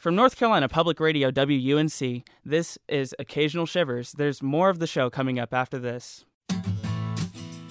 [0.00, 4.12] From North Carolina Public Radio WUNC, this is Occasional Shivers.
[4.12, 6.24] There's more of the show coming up after this.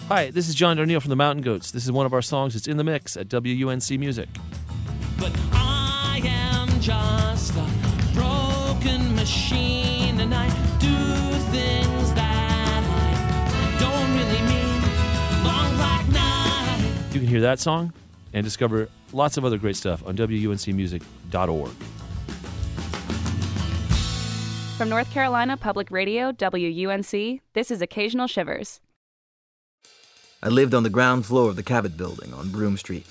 [0.10, 1.72] Hi, this is John Darnielle from the Mountain Goats.
[1.72, 2.56] This is one of our songs.
[2.56, 4.30] It's in the mix at WUNC Music.
[5.18, 7.66] But I am just a
[8.14, 15.44] broken machine and I do things that I don't really mean.
[15.44, 16.94] Long black night.
[17.12, 17.92] You can hear that song
[18.34, 21.72] and discover lots of other great stuff on WUNCmusic.org.
[24.80, 28.80] From North Carolina Public Radio, WUNC, this is Occasional Shivers.
[30.42, 33.06] I lived on the ground floor of the Cabot building on Broome Street.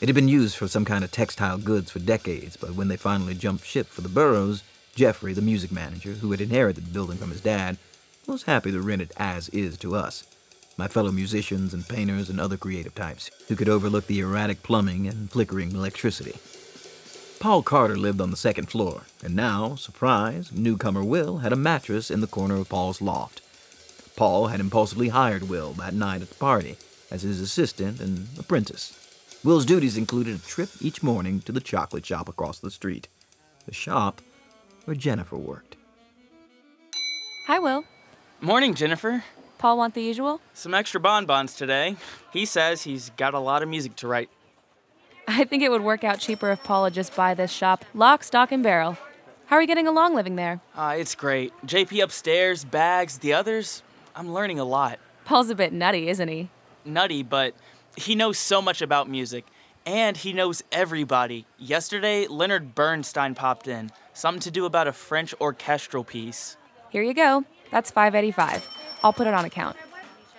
[0.00, 2.96] It had been used for some kind of textile goods for decades, but when they
[2.96, 4.64] finally jumped ship for the boroughs,
[4.96, 7.78] Jeffrey, the music manager, who had inherited the building from his dad,
[8.26, 10.24] was happy to rent it as is to us,
[10.76, 15.06] my fellow musicians and painters and other creative types, who could overlook the erratic plumbing
[15.06, 16.34] and flickering electricity.
[17.44, 22.10] Paul Carter lived on the second floor, and now, surprise, newcomer Will had a mattress
[22.10, 23.42] in the corner of Paul's loft.
[24.16, 26.78] Paul had impulsively hired Will that night at the party
[27.10, 28.98] as his assistant and apprentice.
[29.44, 33.08] Will's duties included a trip each morning to the chocolate shop across the street,
[33.66, 34.22] the shop
[34.86, 35.76] where Jennifer worked.
[37.46, 37.84] Hi, Will.
[38.40, 39.22] Morning, Jennifer.
[39.58, 40.40] Paul want the usual?
[40.54, 41.96] Some extra bonbons today.
[42.32, 44.30] He says he's got a lot of music to write.
[45.26, 48.52] I think it would work out cheaper if Paula just buy this shop, lock, stock,
[48.52, 48.98] and barrel.
[49.46, 50.60] How are you getting along living there?
[50.74, 51.52] Uh, it's great.
[51.66, 53.82] JP upstairs, bags, the others.
[54.14, 54.98] I'm learning a lot.
[55.24, 56.50] Paul's a bit nutty, isn't he?
[56.84, 57.54] Nutty, but
[57.96, 59.46] he knows so much about music.
[59.86, 61.46] And he knows everybody.
[61.58, 63.90] Yesterday, Leonard Bernstein popped in.
[64.14, 66.56] Something to do about a French orchestral piece.
[66.88, 67.44] Here you go.
[67.70, 68.66] That's 585.
[69.02, 69.76] I'll put it on account.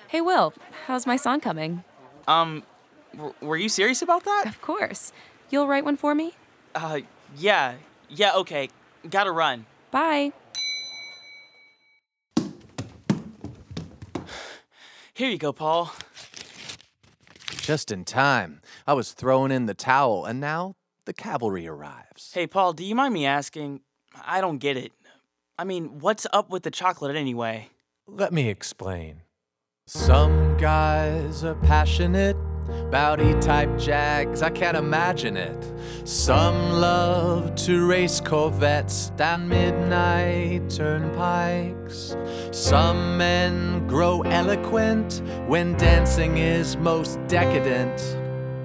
[0.07, 0.53] Hey, Will,
[0.87, 1.83] how's my song coming?
[2.27, 2.63] Um,
[3.15, 4.45] w- were you serious about that?
[4.47, 5.11] Of course.
[5.49, 6.33] You'll write one for me?
[6.73, 7.01] Uh,
[7.37, 7.75] yeah.
[8.09, 8.69] Yeah, okay.
[9.09, 9.65] Gotta run.
[9.91, 10.31] Bye.
[15.13, 15.91] Here you go, Paul.
[17.57, 18.61] Just in time.
[18.85, 22.31] I was throwing in the towel, and now the cavalry arrives.
[22.33, 23.81] Hey, Paul, do you mind me asking?
[24.25, 24.91] I don't get it.
[25.57, 27.69] I mean, what's up with the chocolate anyway?
[28.07, 29.21] Let me explain.
[29.87, 32.35] Some guys are passionate
[32.69, 35.73] about E-type Jags, I can't imagine it.
[36.03, 42.15] Some love to race Corvettes down midnight turnpikes.
[42.51, 47.99] Some men grow eloquent when dancing is most decadent.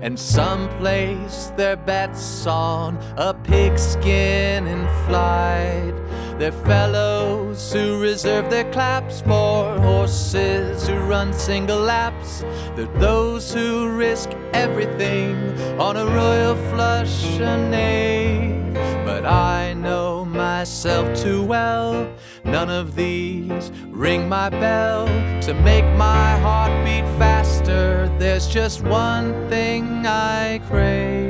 [0.03, 5.95] And some place their bets on a pigskin in flight.
[6.41, 12.41] They're fellows who reserve their claps for horses who run single laps.
[12.75, 15.37] They're those who risk everything
[15.79, 18.73] on a royal flush and knave.
[19.05, 22.11] But I know myself too well.
[22.43, 25.09] None of these ring my bell
[25.43, 28.11] to make my heart beat faster.
[28.19, 31.21] There's just one thing I crave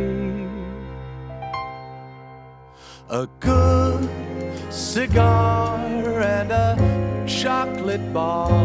[3.08, 4.29] a good
[4.70, 5.76] cigar
[6.22, 8.64] and a chocolate bar,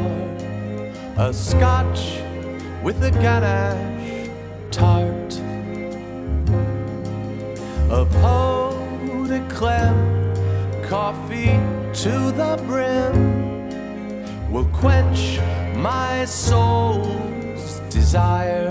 [1.17, 2.21] a scotch
[2.83, 4.29] with a ganache
[4.69, 5.39] tart,
[7.89, 8.75] a pot
[9.27, 10.33] de creme,
[10.83, 11.59] coffee
[11.93, 13.71] to the brim
[14.51, 15.39] will quench
[15.75, 18.69] my soul's desire.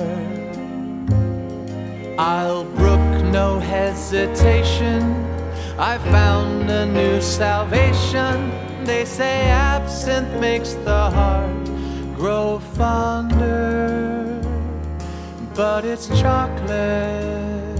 [2.16, 5.33] I'll brook no hesitation.
[5.76, 8.52] I found a new salvation.
[8.84, 11.64] They say absinthe makes the heart
[12.14, 14.40] grow fonder,
[15.56, 17.76] but it's chocolate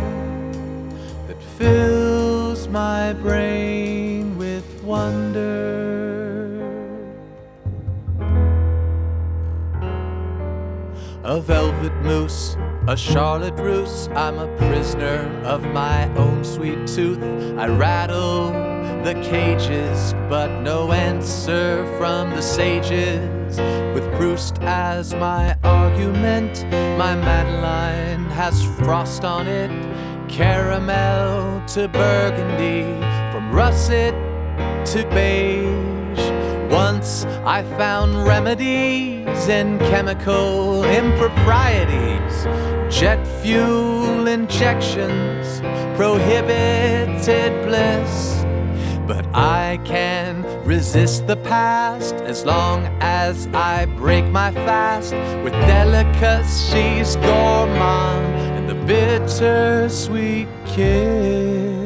[1.28, 5.52] that fills my brain with wonder.
[11.22, 12.56] A velvet mousse,
[12.86, 14.08] a charlotte russe.
[14.14, 17.22] I'm a prisoner of my own sweet tooth.
[17.58, 18.48] I rattle
[19.02, 23.56] the cages, but no answer from the sages.
[23.94, 26.64] With Proust as my argument,
[26.98, 29.70] my Madeleine has frost on it.
[30.28, 32.82] Caramel to burgundy,
[33.32, 34.14] from russet
[34.86, 35.94] to beige.
[36.70, 42.46] Once I found remedies in chemical improprieties,
[42.90, 45.60] jet fuel injections,
[45.96, 48.44] prohibited bliss.
[49.06, 55.12] But I can resist the past as long as I break my fast
[55.44, 58.26] with delicacies gourmand
[58.56, 61.84] and the bittersweet kiss.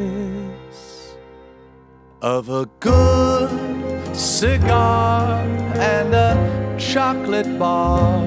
[2.20, 5.38] of a good cigar
[5.76, 8.24] and a chocolate bar,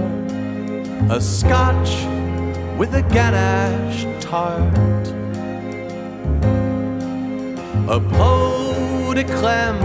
[1.10, 1.90] a scotch
[2.82, 5.08] with a ganache tart,
[7.88, 9.80] a pot de creme,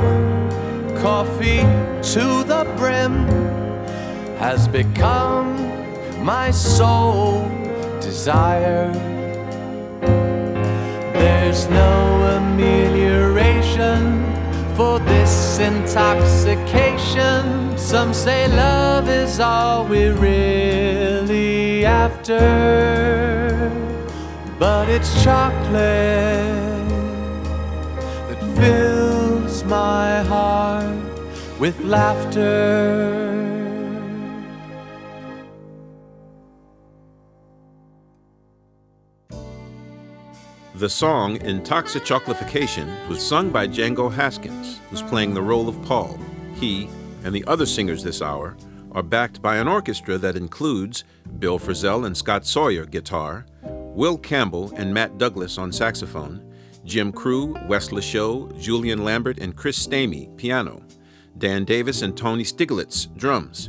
[1.03, 1.61] coffee
[2.01, 3.15] to the brim
[4.39, 5.49] has become
[6.25, 7.47] my sole
[8.01, 8.91] desire.
[11.13, 11.93] There's no
[12.39, 14.25] amelioration
[14.75, 17.77] for this intoxication.
[17.77, 23.71] Some say love is all we're really after,
[24.59, 25.73] but it's chocolate
[28.29, 30.97] that fills my heart
[31.59, 33.47] with laughter.
[40.75, 46.19] The song Intoxichoclification was sung by Django Haskins, who's playing the role of Paul.
[46.57, 46.91] He
[47.25, 48.57] and the other singers this hour
[48.97, 51.05] are backed by an orchestra that includes
[51.39, 56.43] Bill Frisell and Scott Sawyer guitar, Will Campbell and Matt Douglas on saxophone,
[56.83, 60.83] Jim Crew, Wes Lachot, Julian Lambert, and Chris Stamey piano,
[61.37, 63.69] Dan Davis and Tony Stiglitz drums,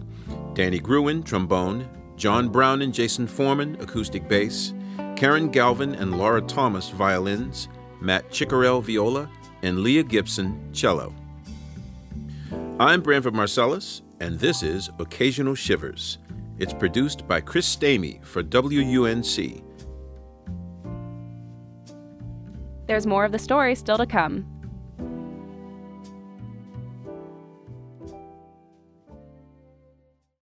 [0.53, 4.73] Danny Gruen trombone, John Brown and Jason Foureman acoustic bass,
[5.17, 7.67] Karen Galvin and Laura Thomas violins,
[7.99, 9.29] Matt Chickarell viola,
[9.61, 11.13] and Leah Gibson cello.
[12.79, 16.17] I'm Branford Marsalis, and this is Occasional Shivers.
[16.57, 19.63] It's produced by Chris Stamey for WUNC.
[22.87, 24.56] There's more of the story still to come.